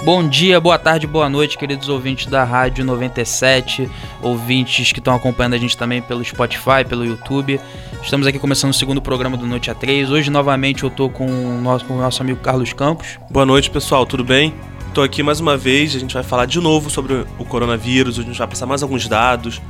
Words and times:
Bom 0.03 0.27
dia, 0.27 0.59
boa 0.59 0.79
tarde, 0.79 1.07
boa 1.07 1.29
noite, 1.29 1.59
queridos 1.59 1.91
ouvintes 1.91 2.29
da 2.29 2.45
Rádio 2.45 2.83
97, 2.83 3.91
ouvintes 4.23 4.91
que 4.91 5.01
estão 5.01 5.15
acompanhando 5.15 5.53
a 5.53 5.59
gente 5.59 5.77
também 5.77 6.01
pelo 6.01 6.25
Spotify, 6.25 6.83
pelo 6.89 7.05
YouTube. 7.05 7.61
Estamos 8.03 8.27
aqui 8.27 8.39
começando 8.39 8.71
o 8.71 8.75
segundo 8.75 9.03
programa 9.03 9.37
do 9.37 9.47
Noite 9.47 9.71
a 9.71 9.75
3. 9.75 10.11
Hoje, 10.11 10.31
novamente, 10.31 10.83
eu 10.83 10.89
tô 10.89 11.11
com 11.11 11.27
o 11.27 11.61
nosso, 11.61 11.85
com 11.85 11.93
o 11.93 12.01
nosso 12.01 12.23
amigo 12.23 12.41
Carlos 12.41 12.73
Campos. 12.73 13.19
Boa 13.31 13.45
noite, 13.45 13.69
pessoal, 13.69 14.07
tudo 14.07 14.25
bem? 14.25 14.55
Tô 14.95 15.03
aqui 15.03 15.23
mais 15.23 15.41
uma 15.41 15.59
vez, 15.59 15.95
a 15.95 15.99
gente 15.99 16.15
vai 16.15 16.23
falar 16.23 16.47
de 16.47 16.59
novo 16.59 16.89
sobre 16.89 17.27
o 17.39 17.45
coronavírus, 17.45 18.19
a 18.19 18.23
gente 18.23 18.39
vai 18.39 18.49
passar 18.49 18.65
mais 18.65 18.83
alguns 18.83 19.07
dados. 19.07 19.61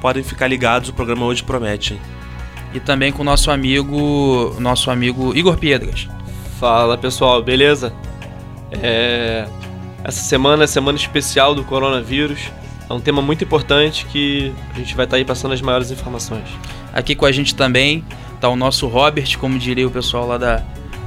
Podem 0.00 0.22
ficar 0.22 0.46
ligados, 0.46 0.88
o 0.88 0.92
programa 0.92 1.26
hoje 1.26 1.42
promete. 1.42 2.00
E 2.74 2.80
também 2.80 3.12
com 3.12 3.22
o 3.22 3.24
nosso 3.24 3.50
amigo, 3.52 4.54
nosso 4.58 4.90
amigo 4.90 5.34
Igor 5.34 5.56
Piedras. 5.56 6.08
Fala 6.58 6.98
pessoal, 6.98 7.40
beleza? 7.40 7.92
É... 8.72 9.46
Essa 10.02 10.20
semana 10.20 10.64
é 10.64 10.66
semana 10.66 10.98
especial 10.98 11.54
do 11.54 11.64
coronavírus. 11.64 12.50
É 12.90 12.92
um 12.92 13.00
tema 13.00 13.22
muito 13.22 13.44
importante 13.44 14.04
que 14.06 14.52
a 14.74 14.78
gente 14.78 14.94
vai 14.94 15.06
estar 15.06 15.14
tá 15.14 15.16
aí 15.16 15.24
passando 15.24 15.54
as 15.54 15.62
maiores 15.62 15.90
informações. 15.90 16.48
Aqui 16.92 17.14
com 17.14 17.24
a 17.24 17.32
gente 17.32 17.54
também 17.54 18.04
tá 18.40 18.48
o 18.48 18.56
nosso 18.56 18.86
Robert, 18.88 19.38
como 19.38 19.58
diria 19.58 19.86
o 19.86 19.90
pessoal 19.90 20.26
lá 20.26 20.36
da, 20.36 20.62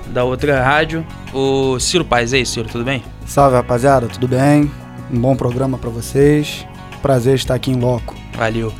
da 0.07 0.23
outra 0.23 0.63
rádio, 0.63 1.05
o 1.33 1.77
Ciro 1.79 2.03
Paz. 2.03 2.33
E 2.33 2.37
aí, 2.37 2.45
Ciro, 2.45 2.67
tudo 2.67 2.83
bem? 2.83 3.03
Salve, 3.25 3.55
rapaziada, 3.55 4.07
tudo 4.07 4.27
bem? 4.27 4.71
Um 5.11 5.19
bom 5.19 5.35
programa 5.35 5.77
para 5.77 5.89
vocês. 5.89 6.65
Prazer 7.01 7.35
estar 7.35 7.53
aqui 7.53 7.71
em 7.71 7.79
loco. 7.79 8.15
Valeu. 8.35 8.73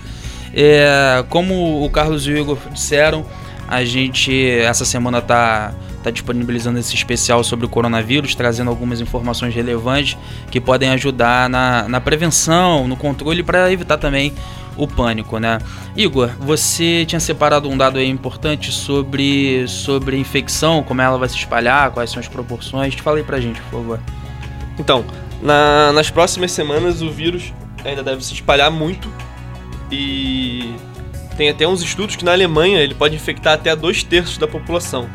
É, 0.54 1.24
como 1.30 1.84
o 1.84 1.90
Carlos 1.90 2.26
e 2.28 2.32
o 2.32 2.38
Igor 2.38 2.58
disseram, 2.72 3.26
a 3.68 3.84
gente 3.84 4.50
essa 4.50 4.86
semana 4.86 5.22
tá, 5.22 5.74
tá 6.02 6.10
disponibilizando 6.10 6.80
esse 6.80 6.96
especial 6.96 7.44
sobre 7.44 7.66
o 7.66 7.70
coronavírus, 7.70 8.34
trazendo 8.34 8.70
algumas 8.70 9.02
informações 9.02 9.54
relevantes 9.54 10.18
que 10.50 10.62
podem 10.62 10.90
ajudar 10.92 11.50
na, 11.50 11.88
na 11.88 12.00
prevenção, 12.00 12.88
no 12.88 12.96
controle, 12.96 13.44
para 13.44 13.72
evitar 13.72 13.98
também 13.98 14.34
o 14.78 14.88
pânico, 14.88 15.40
né? 15.40 15.58
Igor, 15.96 16.30
você 16.40 17.04
tinha 17.06 17.20
separado 17.20 17.68
um 17.68 17.76
dado 17.76 17.98
aí 17.98 18.08
importante 18.08 18.72
sobre, 18.72 19.68
sobre 19.68 20.16
a 20.16 20.20
infecção, 20.20 20.84
como 20.84 21.02
ela 21.02 21.18
vai 21.18 21.28
se 21.28 21.36
espalhar, 21.36 21.92
quais 21.92 22.12
são 22.12 22.20
as 22.20 22.28
proporções. 22.28 22.94
Fala 22.94 23.18
aí 23.18 23.24
pra 23.24 23.40
gente, 23.42 23.60
por 23.64 23.82
favor. 23.82 24.00
Então, 24.78 25.04
na, 25.42 25.92
nas 25.92 26.10
próximas 26.10 26.52
semanas 26.52 27.02
o 27.02 27.10
vírus 27.10 27.52
ainda 27.84 28.04
deve 28.04 28.24
se 28.24 28.34
espalhar 28.34 28.72
muito 28.72 29.12
e 29.92 30.74
tem 31.38 31.50
até 31.50 31.68
uns 31.68 31.82
estudos 31.82 32.16
que 32.16 32.26
na 32.26 32.32
Alemanha 32.32 32.80
ele 32.80 32.96
pode 32.96 33.16
infectar 33.16 33.54
até 33.54 33.76
dois 33.76 34.04
terços 34.04 34.38
da 34.38 34.48
população. 34.48 35.08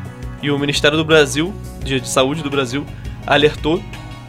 E 0.43 0.51
o 0.51 0.59
Ministério 0.59 0.97
do 0.97 1.05
Brasil, 1.05 1.53
de, 1.85 2.01
de 2.01 2.09
Saúde 2.09 2.43
do 2.43 2.51
Brasil, 2.51 2.87
alertou 3.27 3.83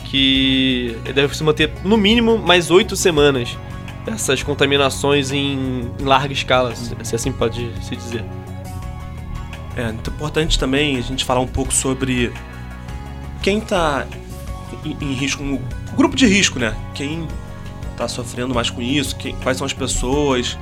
que 0.05 0.95
deve 1.13 1.35
se 1.35 1.43
manter 1.43 1.71
no 1.83 1.97
mínimo 1.97 2.37
mais 2.37 2.69
oito 2.69 2.95
semanas 2.95 3.57
essas 4.05 4.43
contaminações 4.43 5.31
em, 5.31 5.89
em 5.99 6.03
larga 6.03 6.33
escala, 6.33 6.73
se 6.75 7.15
assim 7.15 7.31
pode 7.31 7.71
se 7.81 7.95
dizer. 7.95 8.23
É 9.75 9.89
importante 9.89 10.59
também 10.59 10.97
a 10.97 11.01
gente 11.01 11.25
falar 11.25 11.39
um 11.39 11.47
pouco 11.47 11.73
sobre 11.73 12.31
quem 13.41 13.57
está 13.57 14.05
em, 14.85 14.97
em 15.01 15.13
risco, 15.13 15.41
um 15.41 15.59
grupo 15.95 16.15
de 16.15 16.27
risco, 16.27 16.59
né? 16.59 16.75
Quem 16.93 17.27
está 17.93 18.07
sofrendo 18.07 18.53
mais 18.53 18.69
com 18.69 18.81
isso, 18.81 19.15
quem, 19.15 19.35
quais 19.37 19.57
são 19.57 19.65
as 19.65 19.73
pessoas 19.73 20.57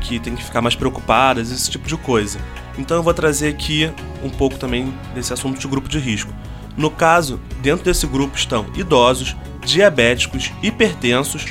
que 0.00 0.20
têm 0.20 0.36
que 0.36 0.44
ficar 0.44 0.60
mais 0.60 0.76
preocupadas, 0.76 1.50
esse 1.50 1.70
tipo 1.70 1.88
de 1.88 1.96
coisa. 1.96 2.38
Então 2.78 2.96
eu 2.96 3.02
vou 3.02 3.14
trazer 3.14 3.48
aqui 3.48 3.90
um 4.22 4.30
pouco 4.30 4.56
também 4.56 4.92
desse 5.14 5.32
assunto 5.32 5.58
de 5.58 5.66
grupo 5.66 5.88
de 5.88 5.98
risco. 5.98 6.32
No 6.76 6.90
caso, 6.90 7.40
dentro 7.62 7.84
desse 7.84 8.06
grupo 8.06 8.36
estão 8.36 8.66
idosos, 8.74 9.36
diabéticos, 9.64 10.52
hipertensos, 10.62 11.46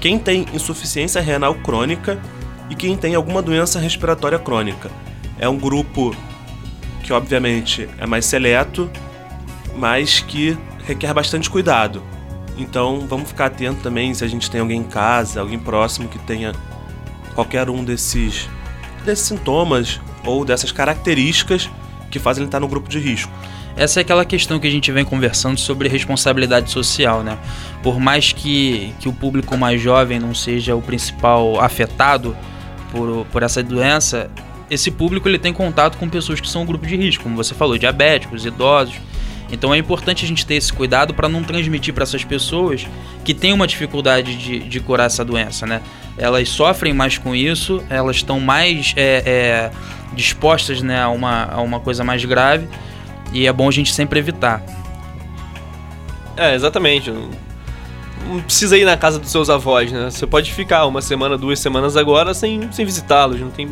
quem 0.00 0.18
tem 0.18 0.46
insuficiência 0.52 1.20
renal 1.20 1.54
crônica 1.54 2.20
e 2.68 2.74
quem 2.74 2.96
tem 2.96 3.14
alguma 3.14 3.42
doença 3.42 3.78
respiratória 3.78 4.38
crônica. 4.38 4.90
É 5.38 5.48
um 5.48 5.58
grupo 5.58 6.14
que, 7.02 7.12
obviamente, 7.12 7.88
é 7.98 8.06
mais 8.06 8.26
seleto, 8.26 8.90
mas 9.76 10.20
que 10.20 10.56
requer 10.84 11.12
bastante 11.14 11.48
cuidado. 11.48 12.02
Então 12.56 13.06
vamos 13.08 13.28
ficar 13.28 13.46
atento 13.46 13.82
também 13.82 14.14
se 14.14 14.24
a 14.24 14.28
gente 14.28 14.50
tem 14.50 14.60
alguém 14.60 14.80
em 14.80 14.84
casa, 14.84 15.40
alguém 15.40 15.58
próximo 15.58 16.08
que 16.08 16.18
tenha 16.18 16.52
qualquer 17.34 17.68
um 17.68 17.84
desses, 17.84 18.48
desses 19.04 19.26
sintomas 19.26 20.00
ou 20.24 20.44
dessas 20.44 20.72
características 20.72 21.70
que 22.10 22.18
fazem 22.18 22.42
ele 22.42 22.48
estar 22.48 22.60
no 22.60 22.68
grupo 22.68 22.88
de 22.88 22.98
risco. 22.98 23.30
Essa 23.76 24.00
é 24.00 24.02
aquela 24.02 24.24
questão 24.24 24.58
que 24.58 24.66
a 24.66 24.70
gente 24.70 24.90
vem 24.90 25.04
conversando 25.04 25.60
sobre 25.60 25.86
responsabilidade 25.86 26.70
social, 26.70 27.22
né? 27.22 27.36
Por 27.82 28.00
mais 28.00 28.32
que, 28.32 28.94
que 28.98 29.06
o 29.06 29.12
público 29.12 29.54
mais 29.54 29.80
jovem 29.82 30.18
não 30.18 30.34
seja 30.34 30.74
o 30.74 30.80
principal 30.80 31.60
afetado 31.60 32.34
por, 32.90 33.26
por 33.26 33.42
essa 33.42 33.62
doença, 33.62 34.30
esse 34.70 34.90
público 34.90 35.28
ele 35.28 35.38
tem 35.38 35.52
contato 35.52 35.98
com 35.98 36.08
pessoas 36.08 36.40
que 36.40 36.48
são 36.48 36.62
um 36.62 36.66
grupo 36.66 36.86
de 36.86 36.96
risco, 36.96 37.24
como 37.24 37.36
você 37.36 37.54
falou, 37.54 37.76
diabéticos, 37.76 38.46
idosos. 38.46 38.94
Então 39.50 39.72
é 39.72 39.78
importante 39.78 40.24
a 40.24 40.28
gente 40.28 40.44
ter 40.44 40.54
esse 40.54 40.72
cuidado 40.72 41.14
para 41.14 41.28
não 41.28 41.42
transmitir 41.42 41.94
para 41.94 42.02
essas 42.02 42.24
pessoas 42.24 42.86
que 43.24 43.32
têm 43.32 43.52
uma 43.52 43.66
dificuldade 43.66 44.36
de, 44.36 44.58
de 44.60 44.80
curar 44.80 45.06
essa 45.06 45.24
doença, 45.24 45.66
né? 45.66 45.80
Elas 46.18 46.48
sofrem 46.48 46.92
mais 46.92 47.18
com 47.18 47.34
isso, 47.34 47.82
elas 47.88 48.16
estão 48.16 48.40
mais 48.40 48.92
é, 48.96 49.22
é, 49.26 49.70
dispostas 50.14 50.82
né, 50.82 51.00
a, 51.00 51.08
uma, 51.08 51.44
a 51.44 51.60
uma 51.60 51.78
coisa 51.78 52.02
mais 52.02 52.24
grave 52.24 52.66
e 53.32 53.46
é 53.46 53.52
bom 53.52 53.68
a 53.68 53.72
gente 53.72 53.92
sempre 53.92 54.18
evitar. 54.18 54.62
É, 56.36 56.54
exatamente. 56.54 57.10
Não, 57.10 57.30
não 58.28 58.40
precisa 58.40 58.76
ir 58.76 58.84
na 58.84 58.96
casa 58.96 59.18
dos 59.18 59.30
seus 59.30 59.48
avós, 59.48 59.92
né? 59.92 60.10
Você 60.10 60.26
pode 60.26 60.52
ficar 60.52 60.86
uma 60.86 61.00
semana, 61.00 61.38
duas 61.38 61.58
semanas 61.58 61.96
agora 61.96 62.34
sem, 62.34 62.70
sem 62.72 62.84
visitá-los. 62.84 63.40
Não 63.40 63.50
tem. 63.50 63.68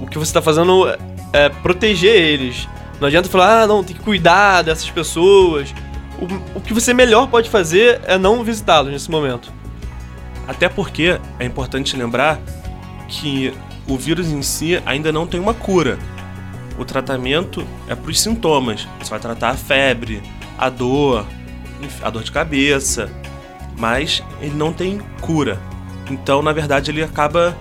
O 0.00 0.06
que 0.06 0.18
você 0.18 0.30
está 0.30 0.42
fazendo 0.42 0.88
é, 0.88 0.98
é 1.32 1.48
proteger 1.48 2.14
eles 2.14 2.68
não 3.00 3.08
adianta 3.08 3.28
falar, 3.28 3.62
ah, 3.62 3.66
não, 3.66 3.84
tem 3.84 3.94
que 3.94 4.02
cuidar 4.02 4.62
dessas 4.62 4.88
pessoas. 4.90 5.74
O, 6.18 6.58
o 6.58 6.60
que 6.60 6.72
você 6.72 6.94
melhor 6.94 7.28
pode 7.28 7.50
fazer 7.50 8.00
é 8.04 8.16
não 8.16 8.42
visitá-los 8.42 8.90
nesse 8.90 9.10
momento. 9.10 9.52
Até 10.48 10.68
porque 10.68 11.20
é 11.38 11.44
importante 11.44 11.96
lembrar 11.96 12.40
que 13.08 13.52
o 13.86 13.96
vírus 13.96 14.28
em 14.28 14.42
si 14.42 14.80
ainda 14.86 15.12
não 15.12 15.26
tem 15.26 15.38
uma 15.38 15.54
cura. 15.54 15.98
O 16.78 16.84
tratamento 16.84 17.66
é 17.88 17.94
para 17.94 18.10
os 18.10 18.20
sintomas. 18.20 18.86
Você 19.00 19.10
vai 19.10 19.20
tratar 19.20 19.50
a 19.50 19.56
febre, 19.56 20.22
a 20.58 20.68
dor, 20.68 21.26
a 22.02 22.10
dor 22.10 22.22
de 22.22 22.32
cabeça, 22.32 23.10
mas 23.76 24.22
ele 24.40 24.54
não 24.54 24.72
tem 24.72 25.00
cura. 25.20 25.60
Então, 26.10 26.42
na 26.42 26.52
verdade, 26.52 26.90
ele 26.90 27.02
acaba 27.02 27.56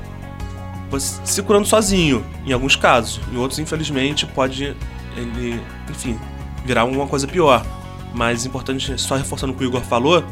se 0.99 1.41
curando 1.41 1.67
sozinho, 1.67 2.23
em 2.45 2.53
alguns 2.53 2.75
casos. 2.75 3.19
Em 3.33 3.37
outros, 3.37 3.59
infelizmente, 3.59 4.25
pode 4.25 4.75
ele, 5.15 5.61
enfim, 5.89 6.19
virar 6.65 6.85
uma 6.85 7.07
coisa 7.07 7.27
pior. 7.27 7.65
Mas 8.13 8.45
importante, 8.45 8.99
só 8.99 9.15
reforçando 9.15 9.53
o 9.53 9.55
que 9.55 9.63
o 9.63 9.67
Igor 9.67 9.81
falou, 9.81 10.23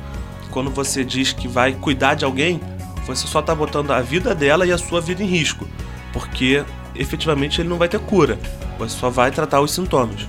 quando 0.51 0.69
você 0.69 1.03
diz 1.03 1.33
que 1.33 1.47
vai 1.47 1.73
cuidar 1.73 2.13
de 2.13 2.23
alguém, 2.23 2.61
você 3.05 3.27
só 3.27 3.39
está 3.39 3.53
botando 3.53 3.91
a 3.91 4.01
vida 4.01 4.33
dela 4.33 4.66
e 4.66 4.71
a 4.71 4.77
sua 4.77 5.01
vida 5.01 5.23
em 5.23 5.27
risco, 5.27 5.67
porque 6.13 6.63
efetivamente 6.95 7.59
ele 7.59 7.67
não 7.67 7.77
vai 7.77 7.89
ter 7.89 7.99
cura, 7.99 8.39
você 8.77 8.97
só 8.97 9.09
vai 9.09 9.31
tratar 9.31 9.59
os 9.59 9.71
sintomas. 9.71 10.27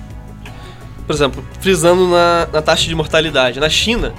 Por 1.05 1.13
exemplo, 1.13 1.45
frisando 1.61 2.09
na, 2.09 2.47
na 2.51 2.61
taxa 2.61 2.87
de 2.87 2.95
mortalidade, 2.95 3.59
na 3.59 3.69
China, 3.69 4.13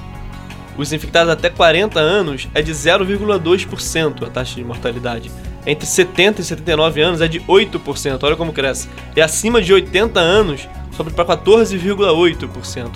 os 0.79 0.93
infectados 0.93 1.33
até 1.33 1.51
40 1.51 1.99
anos 1.99 2.49
é 2.55 2.63
de 2.63 2.73
0,2% 2.73 4.27
a 4.27 4.31
taxa 4.31 4.55
de 4.55 4.65
mortalidade 4.65 5.31
entre 5.67 5.85
70 5.85 6.41
e 6.41 6.45
79 6.45 7.01
anos 7.01 7.21
é 7.21 7.27
de 7.27 7.41
8%. 7.41 8.23
Olha 8.23 8.37
como 8.37 8.53
cresce. 8.53 8.89
E 9.15 9.21
acima 9.21 9.61
de 9.61 9.73
80 9.73 10.21
anos 10.21 10.69
sobe 10.97 11.11
para 11.11 11.25
14,8%. 11.37 12.91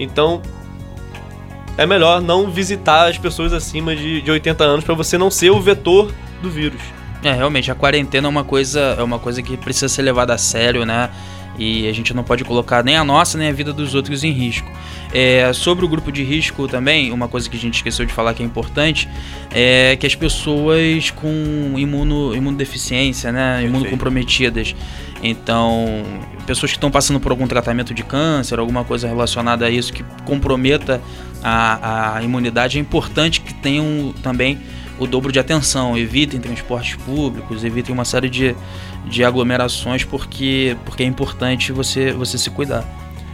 Então, 0.00 0.42
é 1.76 1.86
melhor 1.86 2.20
não 2.20 2.50
visitar 2.50 3.08
as 3.08 3.16
pessoas 3.16 3.52
acima 3.52 3.94
de, 3.94 4.20
de 4.20 4.30
80 4.30 4.64
anos 4.64 4.84
para 4.84 4.94
você 4.94 5.16
não 5.16 5.30
ser 5.30 5.50
o 5.50 5.60
vetor 5.60 6.12
do 6.42 6.50
vírus. 6.50 6.80
É, 7.22 7.32
realmente, 7.32 7.70
a 7.70 7.74
quarentena 7.74 8.26
é 8.26 8.30
uma 8.30 8.44
coisa, 8.44 8.96
é 8.98 9.02
uma 9.02 9.18
coisa 9.18 9.42
que 9.42 9.56
precisa 9.56 9.88
ser 9.88 10.02
levada 10.02 10.34
a 10.34 10.38
sério, 10.38 10.84
né? 10.84 11.10
E 11.58 11.88
a 11.88 11.92
gente 11.92 12.14
não 12.14 12.22
pode 12.22 12.44
colocar 12.44 12.84
nem 12.84 12.96
a 12.96 13.04
nossa 13.04 13.36
nem 13.36 13.48
a 13.48 13.52
vida 13.52 13.72
dos 13.72 13.94
outros 13.94 14.22
em 14.22 14.30
risco. 14.30 14.70
É, 15.12 15.50
sobre 15.54 15.84
o 15.86 15.88
grupo 15.88 16.12
de 16.12 16.22
risco 16.22 16.68
também, 16.68 17.10
uma 17.12 17.28
coisa 17.28 17.48
que 17.48 17.56
a 17.56 17.60
gente 17.60 17.76
esqueceu 17.76 18.04
de 18.04 18.12
falar 18.12 18.34
que 18.34 18.42
é 18.42 18.46
importante 18.46 19.08
é 19.50 19.96
que 19.96 20.06
as 20.06 20.14
pessoas 20.14 21.10
com 21.10 21.74
imuno, 21.78 22.34
imunodeficiência, 22.34 23.32
né, 23.32 23.64
imunocomprometidas, 23.64 24.76
então 25.22 26.04
pessoas 26.46 26.72
que 26.72 26.76
estão 26.76 26.90
passando 26.90 27.18
por 27.18 27.32
algum 27.32 27.46
tratamento 27.46 27.94
de 27.94 28.02
câncer, 28.02 28.58
alguma 28.58 28.84
coisa 28.84 29.08
relacionada 29.08 29.64
a 29.64 29.70
isso 29.70 29.94
que 29.94 30.04
comprometa 30.26 31.00
a, 31.42 32.16
a 32.16 32.22
imunidade, 32.22 32.76
é 32.76 32.80
importante 32.80 33.40
que 33.40 33.54
tenham 33.54 34.12
também 34.22 34.58
o 34.98 35.06
dobro 35.06 35.32
de 35.32 35.38
atenção, 35.38 35.96
evitem 35.96 36.40
transportes 36.40 36.96
públicos, 36.96 37.64
evitem 37.64 37.94
uma 37.94 38.04
série 38.04 38.28
de, 38.28 38.54
de 39.06 39.24
aglomerações, 39.24 40.04
porque, 40.04 40.76
porque 40.84 41.02
é 41.02 41.06
importante 41.06 41.72
você, 41.72 42.12
você 42.12 42.36
se 42.36 42.50
cuidar. 42.50 42.84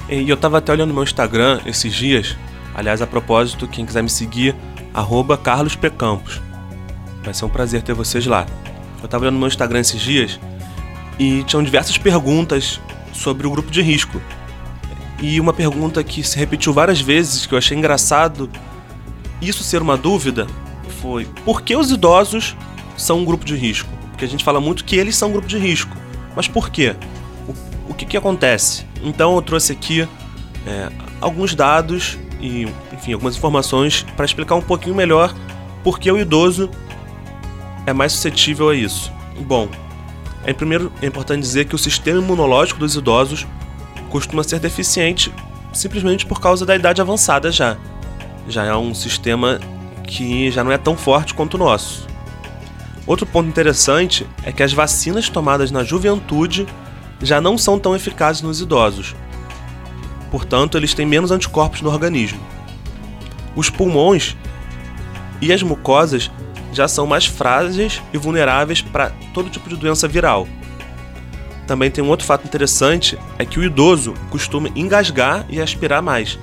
E 0.09 0.29
eu 0.29 0.37
tava 0.37 0.59
até 0.59 0.73
olhando 0.73 0.93
meu 0.93 1.03
Instagram 1.03 1.61
esses 1.65 1.95
dias. 1.95 2.37
Aliás, 2.75 3.01
a 3.01 3.07
propósito, 3.07 3.67
quem 3.69 3.87
quiser 3.87 4.03
me 4.03 4.11
seguir, 4.11 4.55
arroba 4.93 5.37
Carlos. 5.37 5.77
Campos. 5.97 6.41
Vai 7.23 7.33
ser 7.33 7.45
um 7.45 7.49
prazer 7.49 7.83
ter 7.83 7.95
vocês 7.95 8.27
lá. 8.27 8.47
Eu 9.03 9.09
tava 9.09 9.25
olhando 9.25 9.39
meu 9.39 9.49
Instagram 9.49 9.81
esses 9.81 10.01
dias 10.01 10.39
e 11.19 11.43
tinham 11.45 11.63
diversas 11.63 11.97
perguntas 11.97 12.81
sobre 13.13 13.47
o 13.47 13.51
grupo 13.51 13.71
de 13.71 13.81
risco. 13.81 14.21
E 15.21 15.41
uma 15.41 15.53
pergunta 15.53 16.03
que 16.03 16.23
se 16.23 16.37
repetiu 16.39 16.73
várias 16.73 17.01
vezes, 17.01 17.47
que 17.47 17.55
eu 17.55 17.59
achei 17.59 17.77
engraçado, 17.77 18.51
isso 19.41 19.63
ser 19.63 19.81
uma 19.81 19.97
dúvida, 19.97 20.47
foi 21.01 21.27
por 21.45 21.63
que 21.63 21.77
os 21.77 21.91
idosos 21.91 22.57
são 22.97 23.21
um 23.21 23.25
grupo 23.25 23.45
de 23.45 23.55
risco? 23.55 23.89
Porque 24.11 24.25
a 24.25 24.29
gente 24.29 24.45
fala 24.45 24.61
muito 24.61 24.85
que 24.85 24.97
eles 24.97 25.17
são 25.17 25.29
um 25.29 25.33
grupo 25.33 25.49
de 25.49 25.59
risco. 25.59 25.97
Mas 26.37 26.49
por 26.49 26.71
quê? 26.71 26.95
O, 27.89 27.95
que, 27.95 28.07
que 28.07 28.17
acontece? 28.17 28.87
Então 29.03 29.35
eu 29.35 29.43
trouxe 29.43 29.73
aqui 29.73 30.09
é, 30.67 30.91
alguns 31.21 31.55
dados 31.55 32.19
e, 32.41 32.67
enfim, 32.93 33.13
algumas 33.13 33.37
informações 33.37 34.05
para 34.17 34.25
explicar 34.25 34.55
um 34.55 34.63
pouquinho 34.63 34.95
melhor 34.95 35.35
por 35.83 35.99
que 35.99 36.11
o 36.11 36.19
idoso 36.19 36.71
é 37.87 37.93
mais 37.93 38.13
suscetível 38.13 38.71
a 38.71 38.75
isso. 38.75 39.13
Bom, 39.41 39.69
é, 40.45 40.53
primeiro, 40.53 40.93
é 41.03 41.07
importante 41.07 41.41
dizer 41.41 41.67
que 41.67 41.75
o 41.75 41.79
sistema 41.79 42.21
imunológico 42.21 42.81
dos 42.81 42.95
idosos 42.97 43.47
costuma 44.11 44.43
ser 44.43 44.61
deficiente 44.61 45.33
simplesmente 45.73 46.25
por 46.25 46.41
causa 46.41 46.65
da 46.65 46.75
idade 46.77 47.01
avançada 47.01 47.51
já. 47.51 47.77
Já 48.49 48.65
é 48.65 48.75
um 48.75 48.95
sistema 48.95 49.61
que 50.07 50.51
já 50.51 50.63
não 50.63 50.71
é 50.71 50.79
tão 50.79 50.97
forte 50.97 51.35
quanto 51.35 51.55
o 51.55 51.59
nosso. 51.59 52.07
Outro 53.07 53.27
ponto 53.27 53.49
interessante 53.49 54.27
é 54.43 54.53
que 54.53 54.63
as 54.63 54.73
vacinas 54.73 55.29
tomadas 55.29 55.71
na 55.71 55.83
juventude 55.83 56.67
já 57.23 57.41
não 57.41 57.57
são 57.57 57.79
tão 57.79 57.95
eficazes 57.95 58.43
nos 58.43 58.61
idosos. 58.61 59.15
Portanto, 60.31 60.77
eles 60.77 60.95
têm 60.95 61.07
menos 61.07 61.31
anticorpos 61.31 61.81
no 61.81 61.91
organismo. 61.91 62.41
Os 63.55 63.71
pulmões 63.71 64.37
e 65.41 65.53
as 65.53 65.63
mucosas 65.63 66.31
já 66.73 66.89
são 66.89 67.07
mais 67.07 67.27
frágeis 67.27 68.03
e 68.13 68.19
vulneráveis 68.19 68.83
para 68.83 69.11
todo 69.33 69.51
tipo 69.51 69.69
de 69.69 69.77
doença 69.77 70.09
viral. 70.09 70.49
Também 71.67 71.91
tem 71.91 72.03
um 72.03 72.09
outro 72.09 72.27
fato 72.27 72.45
interessante, 72.45 73.19
é 73.39 73.45
que 73.45 73.59
o 73.59 73.65
idoso 73.65 74.15
costuma 74.29 74.69
engasgar 74.75 75.47
e 75.49 75.61
aspirar 75.61 76.03
mais. 76.03 76.39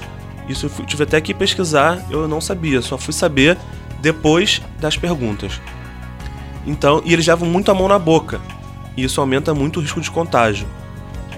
Isso 0.47 0.65
eu 0.79 0.85
tive 0.85 1.03
até 1.03 1.21
que 1.21 1.33
pesquisar, 1.33 2.03
eu 2.09 2.27
não 2.27 2.41
sabia, 2.41 2.81
só 2.81 2.97
fui 2.97 3.13
saber 3.13 3.57
depois 4.01 4.61
das 4.79 4.97
perguntas. 4.97 5.61
Então, 6.65 7.01
e 7.05 7.13
eles 7.13 7.27
levam 7.27 7.47
muito 7.47 7.69
a 7.69 7.73
mão 7.73 7.87
na 7.87 7.99
boca, 7.99 8.39
e 8.95 9.03
isso 9.03 9.21
aumenta 9.21 9.53
muito 9.53 9.79
o 9.79 9.81
risco 9.81 10.01
de 10.01 10.11
contágio. 10.11 10.67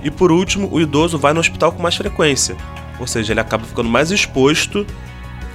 E 0.04 0.12
por 0.12 0.32
último, 0.32 0.70
o 0.72 0.82
idoso 0.82 1.18
vai 1.18 1.34
no 1.34 1.40
hospital 1.40 1.72
com 1.72 1.82
mais 1.82 1.96
frequência, 1.96 2.56
ou 3.00 3.08
seja, 3.08 3.34
ele 3.34 3.40
acaba 3.40 3.66
ficando 3.66 3.90
mais 3.90 4.12
exposto 4.12 4.86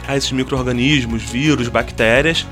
a 0.07 0.17
esses 0.17 0.33
micro-organismos, 0.33 1.23
vírus, 1.23 1.69
bactérias, 1.69 2.47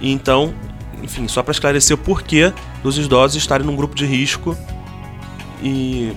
e 0.00 0.10
então, 0.10 0.54
enfim, 1.02 1.28
só 1.28 1.42
para 1.42 1.52
esclarecer 1.52 1.94
o 1.94 1.98
porquê 1.98 2.52
dos 2.82 2.98
idosos 2.98 3.36
estarem 3.36 3.66
num 3.66 3.76
grupo 3.76 3.94
de 3.94 4.06
risco 4.06 4.56
e 5.62 6.12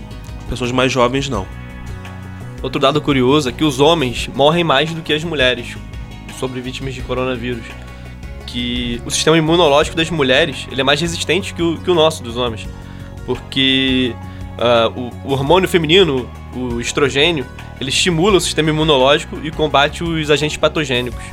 pessoas 0.49 0.71
mais 0.71 0.91
jovens 0.91 1.27
não. 1.27 1.45
Outro 2.61 2.79
dado 2.79 3.01
curioso 3.01 3.49
é 3.49 3.51
que 3.51 3.63
os 3.63 3.79
homens 3.79 4.29
morrem 4.33 4.63
mais 4.63 4.93
do 4.93 5.01
que 5.01 5.13
as 5.13 5.23
mulheres 5.23 5.77
sobre 6.37 6.59
vítimas 6.61 6.93
de 6.93 7.01
coronavírus. 7.01 7.65
Que 8.51 9.01
o 9.05 9.11
sistema 9.11 9.37
imunológico 9.37 9.95
das 9.95 10.09
mulheres 10.09 10.67
ele 10.71 10.81
é 10.81 10.83
mais 10.83 10.99
resistente 10.99 11.53
que 11.53 11.61
o, 11.61 11.77
que 11.77 11.89
o 11.89 11.93
nosso, 11.93 12.23
dos 12.23 12.35
homens. 12.35 12.67
Porque 13.25 14.15
uh, 14.57 14.99
o, 14.99 15.29
o 15.29 15.31
hormônio 15.33 15.69
feminino, 15.69 16.27
o 16.55 16.79
estrogênio, 16.81 17.45
ele 17.79 17.89
estimula 17.89 18.37
o 18.37 18.41
sistema 18.41 18.69
imunológico 18.69 19.39
e 19.43 19.51
combate 19.51 20.03
os 20.03 20.31
agentes 20.31 20.57
patogênicos 20.57 21.23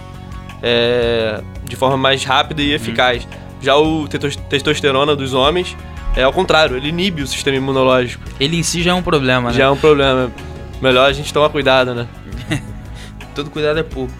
é, 0.62 1.42
de 1.64 1.76
forma 1.76 1.96
mais 1.96 2.24
rápida 2.24 2.62
e 2.62 2.72
eficaz. 2.72 3.24
Hum. 3.24 3.46
Já 3.62 3.76
o 3.76 4.06
testosterona 4.48 5.16
dos 5.16 5.32
homens 5.32 5.76
é 6.14 6.22
ao 6.22 6.32
contrário, 6.32 6.76
ele 6.76 6.88
inibe 6.88 7.22
o 7.22 7.26
sistema 7.26 7.56
imunológico. 7.56 8.22
Ele 8.38 8.56
em 8.56 8.62
si 8.62 8.82
já 8.82 8.92
é 8.92 8.94
um 8.94 9.02
problema, 9.02 9.50
né? 9.50 9.56
Já 9.56 9.64
é 9.64 9.70
um 9.70 9.76
problema. 9.76 10.30
Melhor 10.80 11.08
a 11.08 11.12
gente 11.12 11.32
tomar 11.32 11.48
cuidado, 11.48 11.94
né? 11.94 12.06
Todo 13.34 13.50
cuidado 13.50 13.78
é 13.78 13.82
pouco. 13.82 14.12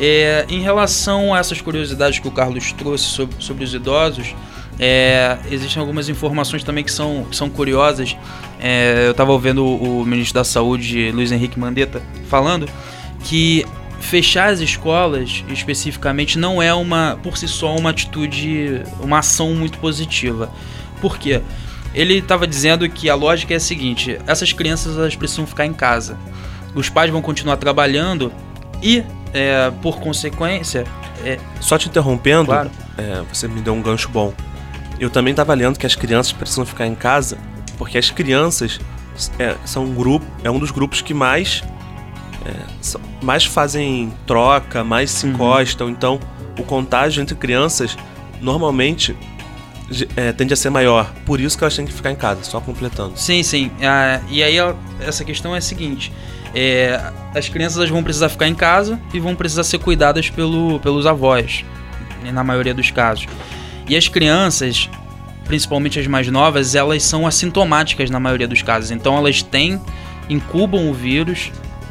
É, 0.00 0.46
em 0.48 0.60
relação 0.60 1.34
a 1.34 1.38
essas 1.38 1.60
curiosidades 1.60 2.18
que 2.18 2.26
o 2.26 2.30
Carlos 2.30 2.72
trouxe 2.72 3.04
sobre, 3.04 3.36
sobre 3.38 3.64
os 3.64 3.74
idosos, 3.74 4.34
é, 4.78 5.36
existem 5.50 5.78
algumas 5.78 6.08
informações 6.08 6.64
também 6.64 6.82
que 6.82 6.90
são, 6.90 7.26
que 7.28 7.36
são 7.36 7.50
curiosas. 7.50 8.16
É, 8.58 9.04
eu 9.06 9.10
estava 9.10 9.30
ouvindo 9.30 9.62
o, 9.62 10.00
o, 10.00 10.06
ministro 10.06 10.36
da 10.36 10.44
Saúde, 10.44 11.12
Luiz 11.12 11.30
Henrique 11.30 11.60
Mandetta, 11.60 12.00
falando 12.28 12.66
que 13.22 13.66
fechar 14.00 14.48
as 14.48 14.60
escolas 14.60 15.44
especificamente 15.50 16.38
não 16.38 16.62
é 16.62 16.72
uma 16.72 17.18
por 17.22 17.36
si 17.36 17.46
só 17.46 17.76
uma 17.76 17.90
atitude, 17.90 18.82
uma 19.00 19.18
ação 19.18 19.54
muito 19.54 19.78
positiva. 19.78 20.50
Por 20.98 21.18
quê? 21.18 21.42
Ele 21.92 22.14
estava 22.14 22.46
dizendo 22.46 22.88
que 22.88 23.10
a 23.10 23.14
lógica 23.14 23.52
é 23.52 23.58
a 23.58 23.60
seguinte: 23.60 24.18
essas 24.26 24.50
crianças 24.50 24.96
elas 24.96 25.14
precisam 25.14 25.46
ficar 25.46 25.66
em 25.66 25.74
casa. 25.74 26.16
Os 26.74 26.88
pais 26.88 27.10
vão 27.10 27.20
continuar 27.20 27.58
trabalhando 27.58 28.32
e, 28.82 29.02
é, 29.32 29.70
por 29.82 30.00
consequência. 30.00 30.84
É... 31.24 31.38
Só 31.60 31.76
te 31.76 31.88
interrompendo, 31.88 32.46
claro. 32.46 32.70
é, 32.96 33.22
você 33.32 33.46
me 33.46 33.60
deu 33.60 33.74
um 33.74 33.82
gancho 33.82 34.08
bom. 34.08 34.32
Eu 34.98 35.10
também 35.10 35.30
estava 35.30 35.54
lendo 35.54 35.78
que 35.78 35.86
as 35.86 35.94
crianças 35.94 36.32
precisam 36.32 36.64
ficar 36.66 36.86
em 36.86 36.94
casa 36.94 37.38
porque 37.80 37.96
as 37.96 38.10
crianças 38.10 38.78
é, 39.38 39.56
são 39.64 39.84
um 39.84 39.94
grupo, 39.94 40.26
é 40.44 40.50
um 40.50 40.58
dos 40.58 40.70
grupos 40.70 41.00
que 41.00 41.14
mais 41.14 41.64
é, 42.44 42.98
mais 43.22 43.46
fazem 43.46 44.12
troca, 44.26 44.84
mais 44.84 45.10
se 45.10 45.24
uhum. 45.24 45.32
encostam. 45.32 45.88
Então, 45.88 46.20
o 46.58 46.62
contágio 46.62 47.22
entre 47.22 47.34
crianças 47.34 47.96
normalmente 48.38 49.16
é, 50.16 50.32
tende 50.32 50.52
a 50.52 50.56
ser 50.56 50.70
maior. 50.70 51.12
Por 51.24 51.40
isso 51.40 51.56
que 51.56 51.64
elas 51.64 51.74
têm 51.74 51.86
que 51.86 51.92
ficar 51.92 52.10
em 52.10 52.16
casa, 52.16 52.42
só 52.44 52.60
completando. 52.60 53.12
Sim, 53.16 53.42
sim. 53.42 53.70
Ah, 53.82 54.20
e 54.28 54.42
aí 54.42 54.56
essa 55.00 55.24
questão 55.24 55.54
é 55.54 55.58
a 55.58 55.62
seguinte: 55.62 56.12
é, 56.54 57.00
as 57.34 57.48
crianças 57.48 57.88
vão 57.88 58.02
precisar 58.02 58.28
ficar 58.28 58.48
em 58.48 58.54
casa 58.54 58.98
e 59.12 59.20
vão 59.20 59.34
precisar 59.34 59.64
ser 59.64 59.78
cuidadas 59.78 60.30
pelo, 60.30 60.78
pelos 60.80 61.06
avós, 61.06 61.64
na 62.32 62.44
maioria 62.44 62.74
dos 62.74 62.90
casos. 62.90 63.26
E 63.88 63.96
as 63.96 64.08
crianças, 64.08 64.88
principalmente 65.44 65.98
as 65.98 66.06
mais 66.06 66.28
novas, 66.28 66.74
elas 66.74 67.02
são 67.02 67.26
assintomáticas 67.26 68.10
na 68.10 68.20
maioria 68.20 68.46
dos 68.46 68.62
casos. 68.62 68.90
Então 68.90 69.16
elas 69.16 69.42
têm, 69.42 69.80
incubam 70.28 70.88
o 70.88 70.94
vírus, 70.94 71.50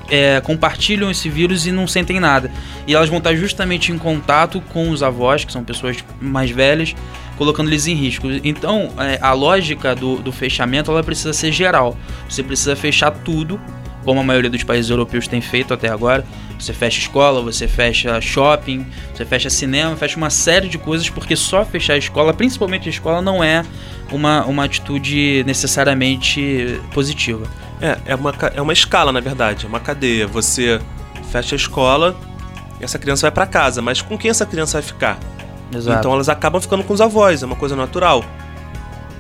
é, 0.10 0.42
compartilham 0.42 1.12
esse 1.12 1.30
vírus 1.30 1.68
e 1.68 1.72
não 1.72 1.88
sentem 1.88 2.20
nada. 2.20 2.52
E 2.88 2.94
elas 2.94 3.10
vão 3.10 3.18
estar 3.20 3.36
justamente 3.36 3.92
em 3.92 3.98
contato 3.98 4.62
com 4.70 4.90
os 4.90 5.04
avós, 5.04 5.46
que 5.46 5.52
são 5.52 5.64
pessoas 5.64 5.98
mais 6.20 6.50
velhas, 6.50 6.96
colocando 7.40 7.70
eles 7.70 7.88
em 7.88 7.96
risco. 7.96 8.28
Então, 8.44 8.92
é, 9.00 9.18
a 9.22 9.32
lógica 9.32 9.96
do, 9.96 10.18
do 10.18 10.30
fechamento 10.30 10.92
ela 10.92 11.02
precisa 11.02 11.32
ser 11.32 11.54
geral. 11.54 11.98
Você 12.28 12.44
precisa 12.44 12.76
fechar 12.76 13.12
tudo, 13.12 13.60
como 14.04 14.20
a 14.20 14.24
maioria 14.24 14.50
dos 14.50 14.62
países 14.62 14.92
europeus 14.92 15.26
tem 15.26 15.40
feito 15.40 15.74
até 15.74 15.88
agora. 15.88 16.26
Você 16.60 16.74
fecha 16.74 17.00
escola, 17.00 17.42
você 17.42 17.66
fecha 17.66 18.20
shopping, 18.20 18.86
você 19.14 19.24
fecha 19.24 19.50
cinema, 19.50 19.96
fecha 19.96 20.18
uma 20.18 20.30
série 20.30 20.68
de 20.68 20.78
coisas, 20.78 21.10
porque 21.10 21.34
só 21.34 21.64
fechar 21.64 21.94
a 21.94 21.98
escola, 21.98 22.34
principalmente 22.34 22.90
a 22.90 22.92
escola, 22.92 23.22
não 23.22 23.42
é 23.42 23.64
uma, 24.12 24.44
uma 24.44 24.66
atitude 24.66 25.42
necessariamente 25.48 26.82
positiva. 26.94 27.48
É, 27.82 27.98
é 28.08 28.16
uma, 28.16 28.34
é 28.54 28.62
uma 28.62 28.74
escala, 28.74 29.14
na 29.14 29.22
verdade, 29.22 29.66
é 29.66 29.70
uma 29.70 29.80
cadeia. 29.80 30.28
Você 30.28 30.82
fecha 31.32 31.56
a 31.56 31.58
escola 31.58 32.20
e 32.82 32.84
essa 32.84 33.00
criança 33.00 33.22
vai 33.22 33.32
para 33.32 33.48
casa, 33.48 33.82
mas 33.82 34.02
com 34.02 34.18
quem 34.18 34.30
essa 34.30 34.46
criança 34.46 34.82
vai 34.82 34.82
ficar? 34.82 35.18
Exato. 35.74 36.00
Então 36.00 36.14
elas 36.14 36.30
acabam 36.30 36.62
ficando 36.62 36.84
com 36.84 36.94
os 36.94 37.02
avós, 37.02 37.44
é 37.44 37.46
uma 37.46 37.56
coisa 37.56 37.76
natural. 37.76 38.24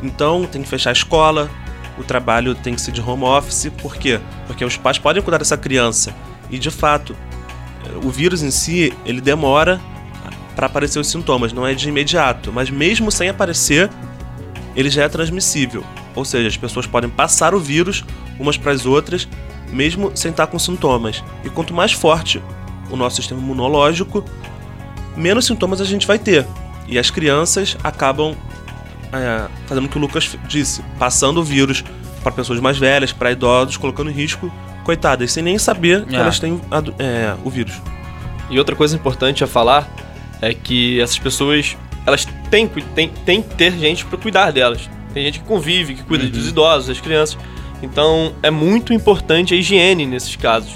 Então 0.02 0.46
tem 0.46 0.62
que 0.62 0.68
fechar 0.68 0.90
a 0.90 0.94
escola, 0.94 1.50
o 1.98 2.04
trabalho 2.04 2.56
tem 2.56 2.74
que 2.74 2.82
ser 2.82 2.92
de 2.92 3.02
home 3.02 3.24
office, 3.24 3.72
por 3.82 3.96
quê? 3.96 4.20
Porque 4.48 4.64
os 4.64 4.78
pais 4.78 4.98
podem 4.98 5.22
cuidar 5.22 5.38
dessa 5.38 5.58
criança. 5.58 6.14
E 6.50 6.58
de 6.58 6.72
fato, 6.72 7.16
o 8.04 8.10
vírus 8.10 8.42
em 8.42 8.52
si, 8.52 8.94
ele 9.06 9.22
demora 9.22 9.80
para 10.56 10.66
aparecer 10.66 11.00
os 11.00 11.08
sintomas, 11.08 11.54
não 11.54 11.66
é 11.66 11.74
de 11.74 11.88
imediato, 11.88 12.52
mas 12.52 12.70
mesmo 12.70 13.12
sem 13.12 13.30
aparecer, 13.30 13.90
ele 14.76 14.90
já 14.90 15.04
é 15.04 15.10
transmissível. 15.10 15.84
Ou 16.16 16.26
seja, 16.26 16.48
as 16.48 16.58
pessoas 16.58 16.86
podem 16.86 17.10
passar 17.10 17.54
o 17.54 17.60
vírus 17.60 18.04
umas 18.40 18.58
para 18.58 18.72
as 18.72 18.86
outras, 18.86 19.28
mesmo 19.70 20.12
sem 20.16 20.32
estar 20.32 20.48
com 20.48 20.58
sintomas. 20.58 21.24
E 21.44 21.50
quanto 21.50 21.74
mais 21.74 21.92
forte 21.92 22.42
o 22.90 22.96
nosso 22.96 23.18
sistema 23.18 23.40
imunológico, 23.40 24.24
menos 25.16 25.46
sintomas 25.46 25.82
a 25.82 25.86
gente 25.86 26.06
vai 26.08 26.20
ter. 26.20 26.46
E 26.88 26.98
as 26.98 27.10
crianças 27.12 27.78
acabam 27.84 28.36
é, 29.14 29.48
fazendo 29.68 29.86
o 29.86 29.90
que 29.90 29.98
o 29.98 30.02
Lucas 30.02 30.38
disse, 30.48 30.84
passando 30.98 31.40
o 31.40 31.44
vírus 31.44 31.84
para 32.24 32.32
pessoas 32.32 32.60
mais 32.60 32.78
velhas, 32.78 33.12
para 33.12 33.32
idosos, 33.32 33.78
colocando 33.78 34.10
em 34.10 34.14
risco, 34.14 34.52
coitadas, 34.84 35.32
sem 35.32 35.44
nem 35.44 35.58
saber 35.58 36.06
que 36.06 36.16
é. 36.16 36.20
elas 36.20 36.40
têm 36.40 36.60
é, 36.98 37.36
o 37.44 37.50
vírus. 37.50 37.74
E 38.50 38.58
outra 38.58 38.76
coisa 38.76 38.96
importante 38.96 39.44
a 39.44 39.48
falar 39.48 39.88
é 40.42 40.54
que 40.54 41.00
essas 41.00 41.20
pessoas 41.20 41.78
elas 42.06 42.26
têm, 42.50 42.68
têm, 42.68 43.10
têm 43.26 43.42
que 43.42 43.56
ter 43.56 43.72
gente 43.78 44.06
para 44.06 44.18
cuidar 44.18 44.52
delas. 44.52 44.90
Tem 45.14 45.24
gente 45.24 45.40
que 45.40 45.46
convive, 45.46 45.96
que 45.96 46.04
cuida 46.04 46.24
Uhum. 46.24 46.32
dos 46.32 46.48
idosos, 46.48 46.88
das 46.88 47.00
crianças. 47.00 47.38
Então 47.82 48.34
é 48.42 48.50
muito 48.50 48.94
importante 48.94 49.54
a 49.54 49.58
higiene 49.58 50.06
nesses 50.06 50.36
casos. 50.36 50.72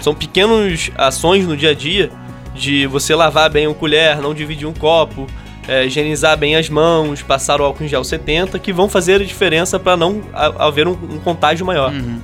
São 0.00 0.14
pequenas 0.14 0.90
ações 0.96 1.46
no 1.46 1.56
dia 1.56 1.70
a 1.70 1.74
dia 1.74 2.10
de 2.54 2.86
você 2.86 3.14
lavar 3.14 3.48
bem 3.50 3.66
o 3.66 3.74
colher, 3.74 4.18
não 4.20 4.34
dividir 4.34 4.66
um 4.66 4.72
copo, 4.72 5.26
é, 5.68 5.84
higienizar 5.86 6.36
bem 6.36 6.56
as 6.56 6.68
mãos, 6.68 7.22
passar 7.22 7.60
o 7.60 7.64
álcool 7.64 7.84
em 7.84 7.88
gel 7.88 8.02
70, 8.02 8.58
que 8.58 8.72
vão 8.72 8.88
fazer 8.88 9.20
a 9.20 9.24
diferença 9.24 9.78
para 9.78 9.96
não 9.96 10.22
ha- 10.32 10.66
haver 10.66 10.88
um, 10.88 10.92
um 10.92 11.18
contágio 11.18 11.64
maior. 11.64 11.92
Uhum. 11.92 12.18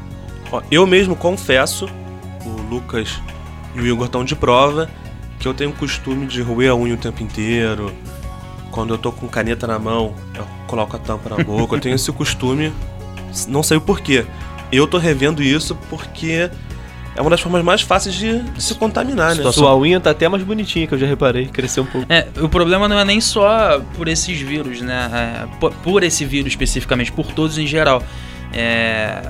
Ó, 0.50 0.62
eu 0.71 0.87
mesmo 0.87 1.14
confesso, 1.14 1.88
o 2.45 2.62
Lucas 2.75 3.21
e 3.75 3.80
o 3.80 3.87
Igor 3.87 4.06
estão 4.06 4.25
de 4.25 4.35
prova, 4.35 4.88
que 5.38 5.47
eu 5.47 5.54
tenho 5.54 5.71
o 5.71 5.73
costume 5.75 6.26
de 6.26 6.40
roer 6.42 6.71
a 6.71 6.75
unha 6.75 6.95
o 6.95 6.97
tempo 6.97 7.23
inteiro. 7.23 7.92
Quando 8.71 8.92
eu 8.95 8.99
tô 8.99 9.12
com 9.12 9.26
caneta 9.28 9.66
na 9.66 9.78
mão, 9.78 10.14
eu 10.35 10.47
coloco 10.66 10.97
a 10.97 10.99
tampa 10.99 11.28
na 11.30 11.42
boca. 11.45 11.76
Eu 11.76 11.80
tenho 11.80 11.95
esse 11.95 12.11
costume, 12.12 12.73
não 13.49 13.62
sei 13.62 13.76
o 13.76 13.80
porquê. 13.80 14.25
Eu 14.73 14.87
tô 14.87 14.99
revendo 14.99 15.42
isso 15.42 15.76
porque 15.88 16.50
é 17.16 17.20
uma 17.20 17.30
das 17.30 17.40
formas 17.40 17.62
mais 17.64 17.80
fáceis 17.82 18.14
de 18.14 18.42
se 18.58 18.75
contaminar, 18.75 19.35
né? 19.35 19.50
Sua 19.52 19.76
unha 19.76 19.99
tá 19.99 20.11
até 20.11 20.28
mais 20.28 20.42
bonitinha, 20.42 20.87
que 20.87 20.94
eu 20.94 20.99
já 20.99 21.06
reparei, 21.06 21.46
cresceu 21.46 21.82
um 21.82 21.87
pouco. 21.87 22.06
É, 22.12 22.26
o 22.40 22.49
problema 22.49 22.88
não 22.88 22.99
é 22.99 23.04
nem 23.04 23.20
só 23.20 23.80
por 23.96 24.06
esses 24.08 24.38
vírus, 24.40 24.80
né? 24.80 25.11
É, 25.12 25.58
por, 25.58 25.73
por 25.73 26.02
esse 26.02 26.25
vírus 26.25 26.52
especificamente, 26.52 27.11
por 27.11 27.26
todos 27.32 27.58
em 27.58 27.66
geral. 27.66 28.02
É, 28.52 29.20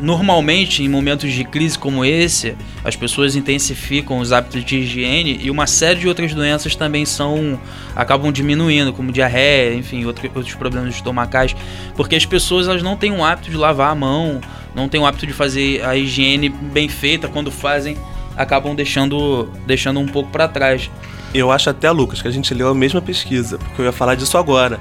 normalmente, 0.00 0.82
em 0.82 0.88
momentos 0.88 1.32
de 1.32 1.44
crise 1.44 1.78
como 1.78 2.04
esse, 2.04 2.56
as 2.84 2.96
pessoas 2.96 3.36
intensificam 3.36 4.18
os 4.18 4.32
hábitos 4.32 4.64
de 4.64 4.78
higiene 4.78 5.38
e 5.42 5.50
uma 5.50 5.66
série 5.66 6.00
de 6.00 6.08
outras 6.08 6.34
doenças 6.34 6.74
também 6.74 7.04
são 7.04 7.58
acabam 7.94 8.32
diminuindo, 8.32 8.92
como 8.92 9.12
diarreia, 9.12 9.74
enfim, 9.74 10.04
outro- 10.04 10.30
outros 10.34 10.54
problemas 10.54 10.94
estomacais, 10.94 11.54
porque 11.96 12.16
as 12.16 12.26
pessoas 12.26 12.66
elas 12.66 12.82
não 12.82 12.96
têm 12.96 13.12
o 13.12 13.24
hábito 13.24 13.50
de 13.50 13.56
lavar 13.56 13.90
a 13.90 13.94
mão, 13.94 14.40
não 14.74 14.88
têm 14.88 15.00
o 15.00 15.06
hábito 15.06 15.26
de 15.26 15.32
fazer 15.32 15.84
a 15.84 15.96
higiene 15.96 16.48
bem 16.48 16.88
feita 16.88 17.28
quando 17.28 17.50
fazem, 17.50 17.96
acabam 18.36 18.74
deixando 18.74 19.48
deixando 19.66 20.00
um 20.00 20.06
pouco 20.06 20.30
para 20.30 20.48
trás. 20.48 20.90
Eu 21.32 21.50
acho 21.50 21.70
até, 21.70 21.90
Lucas, 21.90 22.22
que 22.22 22.28
a 22.28 22.30
gente 22.30 22.52
leu 22.54 22.68
a 22.68 22.74
mesma 22.74 23.02
pesquisa, 23.02 23.58
porque 23.58 23.80
eu 23.80 23.86
ia 23.86 23.92
falar 23.92 24.14
disso 24.14 24.38
agora. 24.38 24.78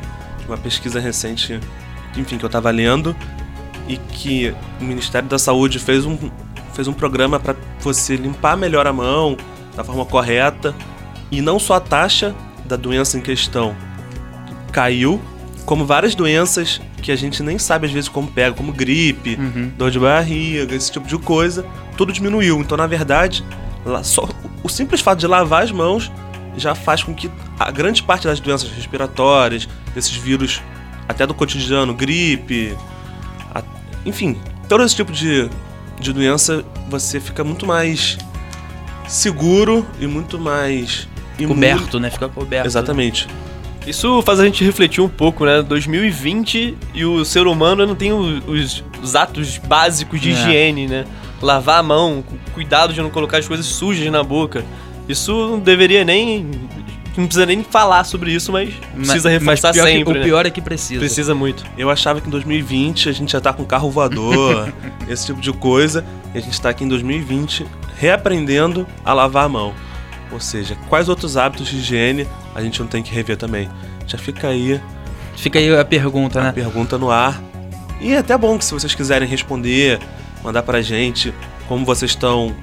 Uma 0.48 0.58
pesquisa 0.58 1.00
recente, 1.00 1.60
enfim, 2.16 2.38
que 2.38 2.44
eu 2.44 2.50
tava 2.50 2.70
lendo, 2.70 3.16
e 3.88 3.98
que 3.98 4.54
o 4.80 4.84
Ministério 4.84 5.28
da 5.28 5.40
Saúde 5.40 5.80
fez 5.80 6.06
um, 6.06 6.18
fez 6.74 6.88
um 6.88 6.94
programa 6.94 7.40
para 7.40 7.56
você 7.80 8.16
limpar 8.16 8.56
melhor 8.58 8.86
a 8.86 8.94
mão 8.94 9.38
da 9.76 9.84
forma 9.84 10.06
correta, 10.06 10.76
e 11.32 11.42
não 11.42 11.58
só 11.58 11.76
a 11.76 11.80
taxa 11.80 12.36
da 12.66 12.76
doença 12.76 13.18
em 13.18 13.22
questão 13.22 13.76
caiu, 14.72 15.22
como 15.66 15.86
várias 15.86 16.14
doenças 16.14 16.82
que 17.04 17.12
a 17.12 17.16
gente 17.16 17.44
nem 17.44 17.60
sabe 17.60 17.86
às 17.86 17.92
vezes 17.94 18.10
como 18.10 18.28
pega, 18.28 18.56
como 18.56 18.72
gripe, 18.72 19.36
Uhum. 19.40 19.72
dor 19.78 19.92
de 19.92 20.00
barriga, 20.00 20.74
esse 20.74 20.92
tipo 20.92 21.08
de 21.08 21.18
coisa, 21.20 21.64
tudo 21.98 22.12
diminuiu. 22.12 22.60
Então, 22.62 22.76
na 22.78 22.88
verdade, 22.88 23.44
só 24.04 24.28
o 24.64 24.70
simples 24.70 25.02
fato 25.02 25.20
de 25.20 25.28
lavar 25.28 25.64
as 25.64 25.72
mãos 25.72 26.12
já 26.58 26.74
faz 26.74 27.04
com 27.04 27.14
que 27.14 27.30
a 27.60 27.70
grande 27.70 28.02
parte 28.02 28.26
das 28.26 28.40
doenças 28.40 28.72
respiratórias, 28.72 29.68
desses 29.94 30.16
vírus 30.16 30.62
até 31.08 31.28
do 31.28 31.34
cotidiano, 31.34 31.94
gripe, 31.94 32.76
a- 33.54 33.62
enfim, 34.06 34.38
todo 34.70 34.84
esse 34.84 34.96
tipo 34.96 35.12
de, 35.12 35.50
de 36.00 36.14
doença, 36.14 36.64
você 36.90 37.20
fica 37.20 37.44
muito 37.44 37.66
mais 37.66 38.18
seguro 39.08 39.86
e 40.00 40.08
muito 40.08 40.40
mais 40.40 41.08
imune. 41.38 41.56
Coberto, 41.56 42.00
né? 42.00 42.10
Fica 42.10 42.30
coberto. 42.30 42.68
Exatamente. 42.68 43.28
Isso 43.86 44.22
faz 44.22 44.40
a 44.40 44.46
gente 44.46 44.64
refletir 44.64 45.02
um 45.02 45.10
pouco, 45.10 45.46
né? 45.46 45.62
2020 45.62 46.78
e 46.94 47.06
o 47.06 47.26
ser 47.26 47.48
humano 47.48 47.86
não 47.86 47.96
tem 47.96 48.14
os, 48.14 48.84
os 49.02 49.16
atos 49.16 49.58
básicos 49.58 50.22
de 50.22 50.30
É. 50.30 50.34
higiene, 50.34 50.88
né? 50.88 51.06
Lavar 51.42 51.80
a 51.80 51.84
mão, 51.84 52.24
cu- 52.26 52.38
cuidado 52.54 52.94
de 52.94 53.02
não 53.02 53.10
colocar 53.10 53.38
as 53.40 53.48
coisas 53.48 53.66
sujas 53.66 54.10
na 54.12 54.24
boca. 54.24 54.64
Isso 55.10 55.34
não 55.34 55.60
deveria 55.60 56.06
nem. 56.06 56.50
Não 57.18 57.26
precisa 57.28 57.46
nem 57.46 57.62
falar 57.64 58.06
sobre 58.06 58.32
isso, 58.34 58.52
mas 58.52 58.70
precisa 58.74 58.96
Mas- 58.96 59.24
mas 59.24 59.34
reforçar 59.34 59.74
que- 59.74 59.82
sempre. 59.84 60.14
o 60.14 60.18
né? 60.18 60.24
pior 60.24 60.46
é 60.46 60.50
que 60.50 60.62
precisa. 60.62 61.00
Precisa 61.02 61.36
muito. 61.36 61.64
Eu 61.78 61.90
achava 61.90 62.20
que 62.22 62.28
em 62.28 62.32
2020 62.32 63.10
a 63.10 63.12
gente 63.12 63.34
já 63.34 63.42
tá 63.42 63.52
com 63.54 63.64
carro 63.66 63.92
voador, 63.92 64.72
esse 65.08 65.26
tipo 65.28 65.40
de 65.42 65.52
coisa, 65.52 66.04
e 66.34 66.38
a 66.38 66.42
gente 66.42 66.60
tá 66.60 66.70
aqui 66.70 66.86
em 66.86 66.88
2020 66.88 67.66
reaprendendo 68.00 68.88
a 69.06 69.14
lavar 69.14 69.46
a 69.46 69.50
mão. 69.50 69.74
Ou 70.34 70.40
seja, 70.40 70.76
quais 70.90 71.08
outros 71.08 71.38
hábitos 71.38 71.68
de 71.68 71.78
higiene 71.78 72.28
a 72.56 72.62
gente 72.62 72.80
não 72.80 72.88
tem 72.88 73.04
que 73.04 73.14
rever 73.14 73.38
também? 73.38 73.70
Já 74.08 74.18
fica 74.18 74.48
aí 74.48 74.82
Fica 75.36 75.60
aí 75.60 75.76
a 75.76 75.86
pergunta, 75.86 76.40
a 76.40 76.44
né? 76.46 76.52
pergunta 76.52 76.98
no 76.98 77.10
ar. 77.10 77.42
E 78.02 78.14
é 78.14 78.18
até 78.18 78.38
bom 78.38 78.58
que 78.58 78.66
se 78.66 78.74
vocês 78.74 78.94
quiserem 78.94 79.28
responder, 79.28 80.00
mandar 80.44 80.64
pra 80.64 80.82
gente 80.82 81.34
como 81.68 81.86
vocês 81.86 82.12
estão, 82.12 82.56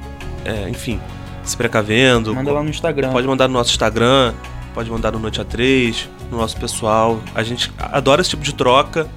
é, 0.45 0.69
enfim, 0.69 1.01
se 1.43 1.57
precavendo. 1.57 2.35
Manda 2.35 2.53
lá 2.53 2.63
no 2.63 2.71
Instagram. 2.71 3.11
Pode 3.11 3.27
mandar 3.27 3.49
no 3.49 3.55
nosso 3.55 3.71
Instagram, 3.71 4.35
pode 4.75 4.91
mandar 4.91 5.13
no 5.13 5.19
Noite 5.19 5.41
A3, 5.41 6.07
no 6.31 6.39
nosso 6.39 6.57
pessoal. 6.59 7.21
A 7.35 7.43
gente 7.43 7.73
adora 7.79 8.21
esse 8.21 8.31
tipo 8.31 8.43
de 8.43 8.55
troca 8.55 9.09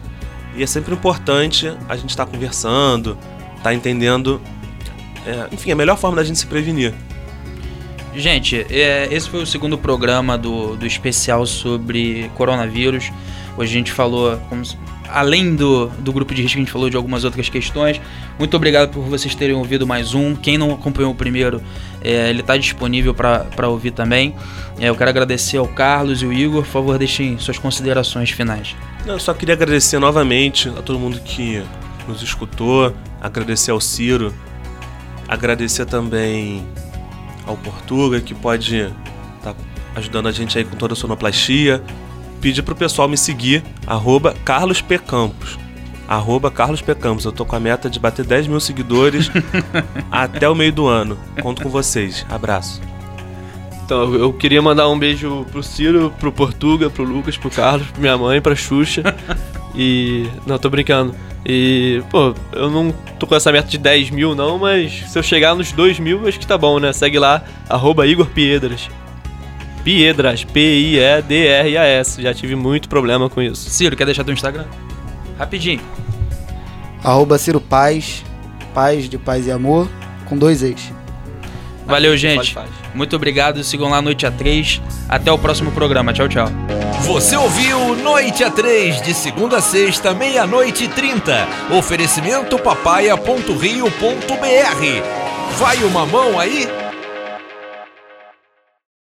e 0.56 0.64
é 0.64 0.68
sempre 0.68 0.94
importante 0.94 1.72
a 1.88 1.96
gente 1.96 2.10
estar 2.10 2.26
conversando, 2.26 3.18
estar 3.58 3.74
entendendo. 3.74 4.42
é, 5.26 5.48
enfim, 5.54 5.72
a 5.72 5.76
melhor 5.76 5.98
forma 5.98 6.18
da 6.18 6.24
gente 6.24 6.40
se 6.40 6.48
prevenir. 6.48 6.94
Gente, 8.15 8.65
é, 8.70 9.08
esse 9.12 9.27
foi 9.27 9.41
o 9.41 9.46
segundo 9.46 9.77
programa 9.77 10.38
do, 10.38 10.75
do 10.75 10.86
especial 10.86 11.46
sobre 11.46 12.29
coronavírus. 12.36 13.12
Hoje 13.58 13.72
a 13.72 13.77
gente 13.77 13.91
falou, 13.91 14.38
como 14.50 14.62
além 15.10 15.55
do, 15.55 15.88
do 16.00 16.13
grupo 16.13 16.34
de 16.34 16.41
risco, 16.41 16.58
a 16.58 16.62
gente 16.62 16.72
falou 16.72 16.89
de 16.89 16.98
algumas 16.98 17.24
outras 17.24 17.50
questões. 17.50 18.00
Muito 18.38 18.55
obrigado 18.55 18.89
por 18.89 19.03
vocês 19.03 19.34
terem 19.34 19.55
ouvido 19.55 19.86
mais 19.88 20.13
um. 20.13 20.36
Quem 20.36 20.58
não 20.58 20.72
acompanhou 20.74 21.12
o 21.12 21.15
primeiro, 21.15 21.62
é, 22.03 22.29
ele 22.29 22.41
está 22.41 22.55
disponível 22.55 23.13
para 23.13 23.67
ouvir 23.67 23.91
também. 23.91 24.36
É, 24.79 24.89
eu 24.89 24.96
quero 24.96 25.10
agradecer 25.10 25.58
ao 25.58 25.67
Carlos 25.67 26.22
e 26.22 26.25
o 26.25 26.34
Igor. 26.34 26.63
Por 26.63 26.70
favor, 26.70 26.98
deixem 26.98 27.38
suas 27.39 27.58
considerações 27.58 28.29
finais. 28.29 28.75
Eu 29.05 29.20
só 29.20 29.34
queria 29.34 29.55
agradecer 29.55 29.98
novamente 29.98 30.70
a 30.70 30.82
todo 30.82 31.00
mundo 31.00 31.20
que 31.20 31.63
nos 32.08 32.22
escutou, 32.22 32.93
agradecer 33.20 33.72
ao 33.72 33.82
Ciro, 33.82 34.34
agradecer 35.27 35.86
também 35.86 36.63
ao 37.46 37.56
Portuga, 37.58 38.20
que 38.22 38.34
pode 38.34 38.92
estar 39.38 39.56
ajudando 39.96 40.28
a 40.28 40.32
gente 40.32 40.58
aí 40.58 40.64
com 40.64 40.76
toda 40.76 40.94
a 40.94 40.96
sonoplastia. 40.96 41.84
Pedir 42.42 42.62
pro 42.64 42.76
pessoal 42.76 43.08
me 43.08 43.18
seguir, 43.18 43.64
arroba 43.88 44.36
Carlos 44.44 44.82
P. 44.82 44.98
Campos. 45.00 45.58
Arroba 46.08 46.52
Carlos 46.52 46.82
P. 46.82 46.94
Campos. 46.94 47.24
Eu 47.26 47.32
tô 47.32 47.46
com 47.46 47.56
a 47.56 47.60
meta 47.60 47.90
de 47.90 48.00
bater 48.00 48.26
10 48.26 48.48
mil 48.48 48.60
seguidores 48.60 49.32
até 50.12 50.50
o 50.50 50.54
meio 50.56 50.72
do 50.74 50.86
ano. 50.88 51.18
Conto 51.42 51.64
com 51.64 51.70
vocês. 51.70 52.26
Abraço. 52.30 52.82
Então, 53.86 54.04
eu- 54.14 54.20
eu 54.20 54.34
queria 54.34 54.62
mandar 54.62 54.90
um 54.90 54.98
beijo 55.00 55.46
pro 55.52 55.64
Ciro, 55.64 56.14
pro 56.20 56.32
Portuga, 56.32 56.90
pro 56.90 57.04
Lucas, 57.04 57.38
pro 57.38 57.50
Carlos, 57.50 57.88
pra 57.88 58.02
minha 58.02 58.18
mãe, 58.18 58.42
pra 58.42 58.56
Xuxa. 58.56 59.02
e. 59.76 60.28
Não, 60.46 60.58
tô 60.58 60.70
brincando. 60.70 61.16
E, 61.46 62.02
pô, 62.10 62.34
eu 62.54 62.70
não 62.70 62.94
tô 63.20 63.28
com 63.28 63.36
essa 63.36 63.52
meta 63.52 63.68
de 63.68 63.78
10 63.78 64.12
mil, 64.12 64.34
não, 64.34 64.58
mas 64.58 65.04
se 65.08 65.18
eu 65.18 65.24
chegar 65.24 65.54
nos 65.56 65.72
2 65.72 66.00
mil, 66.00 66.28
acho 66.28 66.40
que 66.40 66.48
tá 66.48 66.58
bom, 66.58 66.80
né? 66.80 66.94
Segue 66.94 67.20
lá, 67.20 67.44
arroba 67.70 68.08
Igor 68.08 68.28
Piedras. 68.28 68.90
Piedras, 69.84 70.46
P-I-E-D-R-A-S. 70.46 72.22
Já 72.22 72.34
tive 72.34 72.56
muito 72.56 72.88
problema 72.88 73.30
com 73.30 73.42
isso. 73.42 73.70
Ciro, 73.70 73.98
quer 73.98 74.06
deixar 74.06 74.24
teu 74.24 74.34
Instagram? 74.34 74.66
Rapidinho. 75.38 75.82
Arroba 77.04 77.38
Ciro 77.38 77.60
Paz, 77.60 78.24
Paz 78.74 79.10
de 79.10 79.18
Paz 79.18 79.46
e 79.46 79.52
Amor, 79.52 79.90
com 80.26 80.38
dois 80.38 80.64
ex. 80.64 80.94
Valeu, 81.86 82.16
gente. 82.16 82.56
Muito 82.94 83.16
obrigado. 83.16 83.62
Sigam 83.64 83.90
lá 83.90 84.02
Noite 84.02 84.26
a 84.26 84.32
3. 84.32 84.82
Até 85.10 85.32
o 85.32 85.38
próximo 85.38 85.72
programa. 85.72 86.14
Tchau, 86.14 86.30
tchau. 86.30 86.83
Você 87.04 87.36
ouviu 87.36 87.98
Noite 87.98 88.46
a 88.46 88.50
3, 88.50 89.02
de 89.02 89.14
segunda 89.14 89.58
a 89.58 89.62
sexta, 89.62 90.14
meia-noite 90.14 90.86
e 90.86 90.88
trinta. 90.88 91.46
Oferecimento 91.78 92.58
papaya.rio.br. 92.58 95.58
Vai 95.58 95.84
uma 95.84 96.06
mão 96.06 96.40
aí? 96.40 96.66